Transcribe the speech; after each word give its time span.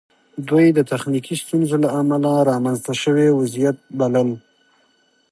دوی 0.47 0.65
د 0.77 0.79
تخنیکي 0.91 1.35
ستونزو 1.43 1.75
له 1.83 1.89
امله 2.01 2.31
رامنځته 2.51 2.93
شوی 3.01 3.27
وضعیت 3.39 3.77
بلل 3.99 4.29